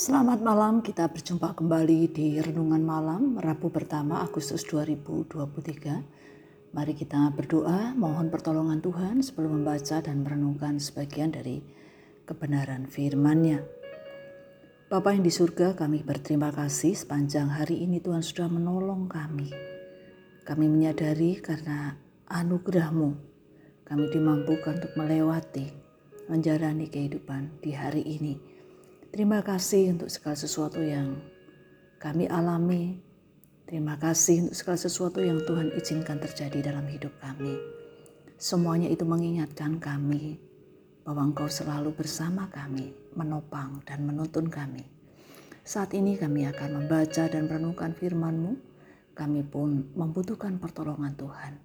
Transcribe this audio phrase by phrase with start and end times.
[0.00, 6.72] Selamat malam, kita berjumpa kembali di Renungan Malam Rabu pertama Agustus 2023.
[6.72, 11.60] Mari kita berdoa, mohon pertolongan Tuhan sebelum membaca dan merenungkan sebagian dari
[12.24, 13.60] kebenaran firman-Nya.
[14.88, 19.52] Bapa yang di surga, kami berterima kasih sepanjang hari ini Tuhan sudah menolong kami.
[20.48, 21.92] Kami menyadari karena
[22.24, 23.10] anugerah-Mu,
[23.84, 25.68] kami dimampukan untuk melewati,
[26.32, 28.49] menjalani kehidupan di hari ini
[29.10, 31.18] Terima kasih untuk segala sesuatu yang
[31.98, 33.02] kami alami.
[33.66, 37.58] Terima kasih untuk segala sesuatu yang Tuhan izinkan terjadi dalam hidup kami.
[38.38, 40.38] Semuanya itu mengingatkan kami
[41.02, 44.86] bahwa Engkau selalu bersama kami, menopang dan menuntun kami.
[45.66, 48.62] Saat ini kami akan membaca dan merenungkan firman-Mu.
[49.18, 51.58] Kami pun membutuhkan pertolongan Tuhan.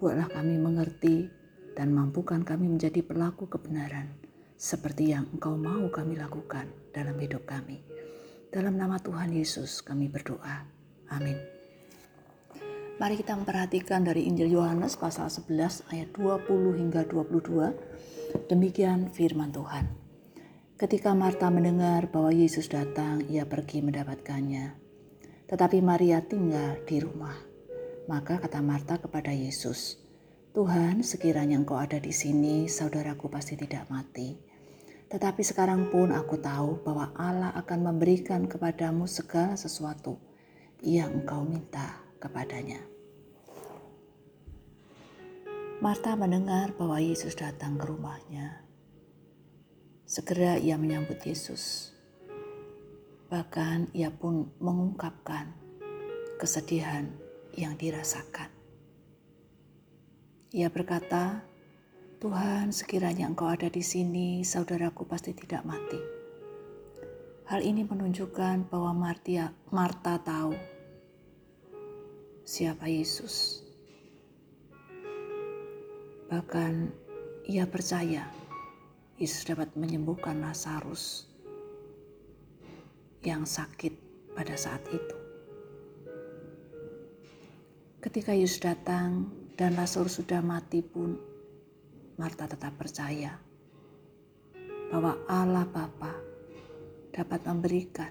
[0.00, 1.28] Buatlah kami mengerti
[1.76, 4.27] dan mampukan kami menjadi pelaku kebenaran
[4.58, 7.78] seperti yang Engkau mau kami lakukan dalam hidup kami.
[8.50, 10.66] Dalam nama Tuhan Yesus kami berdoa.
[11.14, 11.38] Amin.
[12.98, 18.50] Mari kita memperhatikan dari Injil Yohanes pasal 11 ayat 20 hingga 22.
[18.50, 19.86] Demikian firman Tuhan.
[20.74, 24.74] Ketika Marta mendengar bahwa Yesus datang, ia pergi mendapatkannya.
[25.46, 27.38] Tetapi Maria tinggal di rumah.
[28.10, 30.02] Maka kata Marta kepada Yesus,
[30.50, 34.47] Tuhan, sekiranya Engkau ada di sini, saudaraku pasti tidak mati.
[35.08, 40.20] Tetapi sekarang pun aku tahu bahwa Allah akan memberikan kepadamu segala sesuatu
[40.84, 42.84] yang engkau minta kepadanya.
[45.80, 48.66] Marta mendengar bahwa Yesus datang ke rumahnya.
[50.04, 51.94] Segera ia menyambut Yesus.
[53.32, 55.54] Bahkan ia pun mengungkapkan
[56.36, 57.08] kesedihan
[57.56, 58.50] yang dirasakan.
[60.50, 61.44] Ia berkata,
[62.18, 66.02] Tuhan, sekiranya Engkau ada di sini, saudaraku pasti tidak mati.
[67.46, 70.50] Hal ini menunjukkan bahwa Martia, Marta tahu
[72.42, 73.62] siapa Yesus.
[76.26, 76.90] Bahkan
[77.46, 78.26] ia percaya
[79.14, 81.30] Yesus dapat menyembuhkan Lazarus
[83.22, 83.94] yang sakit
[84.34, 85.16] pada saat itu.
[88.02, 91.37] Ketika Yesus datang dan Lazarus sudah mati pun,
[92.18, 93.38] Marta tetap percaya
[94.90, 96.18] bahwa Allah Bapa
[97.14, 98.10] dapat memberikan,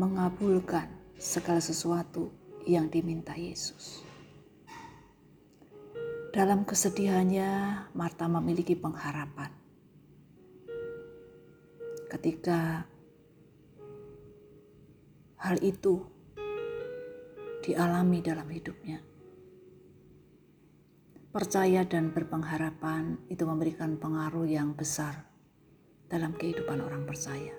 [0.00, 0.88] mengabulkan
[1.20, 2.32] segala sesuatu
[2.64, 4.00] yang diminta Yesus.
[6.32, 9.52] Dalam kesedihannya, Marta memiliki pengharapan.
[12.08, 12.88] Ketika
[15.36, 16.00] hal itu
[17.60, 19.04] dialami dalam hidupnya,
[21.34, 25.26] Percaya dan berpengharapan itu memberikan pengaruh yang besar
[26.06, 27.50] dalam kehidupan orang percaya.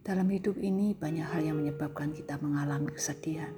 [0.00, 3.52] Dalam hidup ini banyak hal yang menyebabkan kita mengalami kesedihan.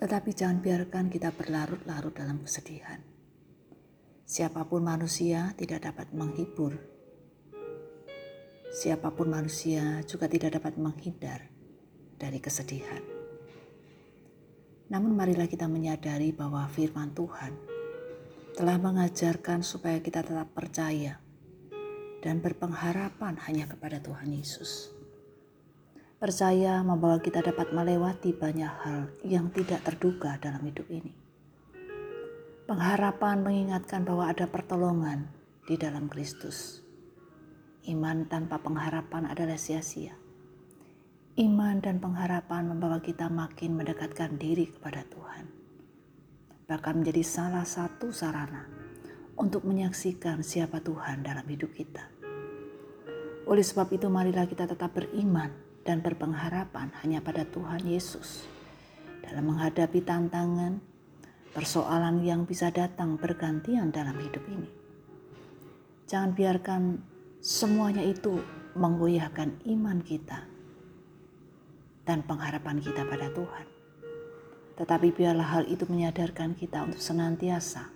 [0.00, 3.04] Tetapi jangan biarkan kita berlarut-larut dalam kesedihan.
[4.24, 6.80] Siapa pun manusia tidak dapat menghibur.
[8.72, 11.44] Siapa pun manusia juga tidak dapat menghindar
[12.16, 13.15] dari kesedihan.
[14.86, 17.58] Namun marilah kita menyadari bahwa firman Tuhan
[18.54, 21.18] telah mengajarkan supaya kita tetap percaya
[22.22, 24.94] dan berpengharapan hanya kepada Tuhan Yesus.
[26.16, 31.12] Percaya membawa kita dapat melewati banyak hal yang tidak terduga dalam hidup ini.
[32.66, 35.28] Pengharapan mengingatkan bahwa ada pertolongan
[35.68, 36.80] di dalam Kristus.
[37.86, 40.25] Iman tanpa pengharapan adalah sia-sia.
[41.36, 45.44] Iman dan pengharapan membawa kita makin mendekatkan diri kepada Tuhan.
[46.64, 48.64] Bahkan menjadi salah satu sarana
[49.36, 52.08] untuk menyaksikan siapa Tuhan dalam hidup kita.
[53.44, 55.52] Oleh sebab itu marilah kita tetap beriman
[55.84, 58.48] dan berpengharapan hanya pada Tuhan Yesus.
[59.20, 60.80] Dalam menghadapi tantangan,
[61.52, 64.72] persoalan yang bisa datang bergantian dalam hidup ini.
[66.08, 66.96] Jangan biarkan
[67.44, 68.40] semuanya itu
[68.72, 70.55] menggoyahkan iman kita
[72.06, 73.66] dan pengharapan kita pada Tuhan.
[74.78, 77.90] Tetapi biarlah hal itu menyadarkan kita untuk senantiasa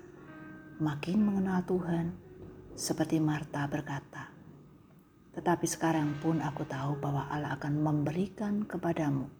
[0.82, 2.12] makin mengenal Tuhan
[2.74, 4.32] seperti Marta berkata.
[5.30, 9.30] Tetapi sekarang pun aku tahu bahwa Allah akan memberikan kepadamu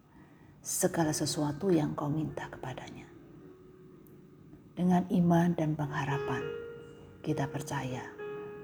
[0.62, 3.08] segala sesuatu yang kau minta kepadanya.
[4.76, 6.44] Dengan iman dan pengharapan,
[7.24, 8.04] kita percaya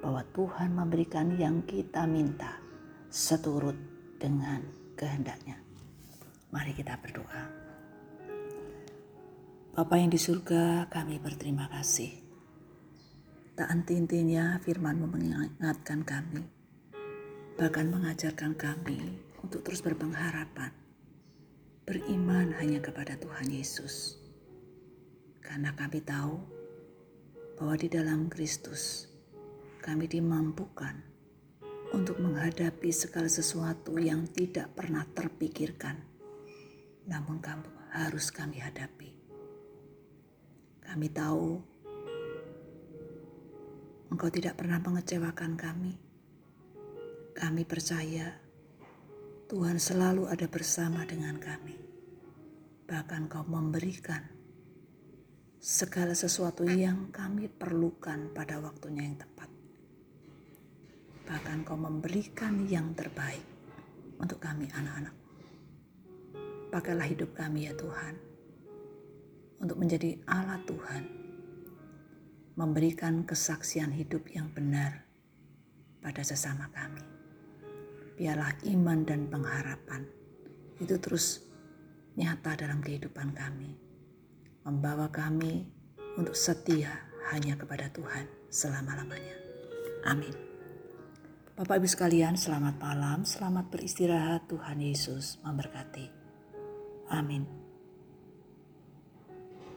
[0.04, 2.60] bahwa Tuhan memberikan yang kita minta
[3.10, 3.76] seturut
[4.20, 4.62] dengan
[4.94, 5.65] kehendaknya.
[6.54, 7.44] Mari kita berdoa.
[9.76, 12.08] Bapa yang di surga, kami berterima kasih.
[13.58, 16.48] Tak henti-hentinya firman mengingatkan kami,
[17.60, 20.72] bahkan mengajarkan kami untuk terus berpengharapan,
[21.84, 24.16] beriman hanya kepada Tuhan Yesus.
[25.44, 26.40] Karena kami tahu
[27.60, 29.12] bahwa di dalam Kristus
[29.84, 30.98] kami dimampukan
[31.92, 36.15] untuk menghadapi segala sesuatu yang tidak pernah terpikirkan,
[37.06, 39.10] namun kamu harus kami hadapi.
[40.86, 41.58] Kami tahu
[44.06, 45.98] Engkau tidak pernah mengecewakan kami.
[47.34, 48.38] Kami percaya
[49.50, 51.74] Tuhan selalu ada bersama dengan kami.
[52.86, 54.22] Bahkan Kau memberikan
[55.58, 59.50] segala sesuatu yang kami perlukan pada waktunya yang tepat.
[61.26, 63.42] Bahkan Kau memberikan yang terbaik
[64.22, 65.25] untuk kami anak-anak.
[66.76, 68.20] Pakailah hidup kami ya Tuhan
[69.64, 71.08] untuk menjadi alat Tuhan
[72.52, 75.08] memberikan kesaksian hidup yang benar
[76.04, 77.00] pada sesama kami.
[78.20, 80.04] Biarlah iman dan pengharapan
[80.76, 81.48] itu terus
[82.12, 83.72] nyata dalam kehidupan kami,
[84.68, 85.64] membawa kami
[86.20, 86.92] untuk setia
[87.32, 89.36] hanya kepada Tuhan selama-lamanya.
[90.12, 90.36] Amin.
[91.56, 94.44] Bapak Ibu sekalian, selamat malam, selamat beristirahat.
[94.52, 96.25] Tuhan Yesus memberkati.
[97.10, 97.65] Amin.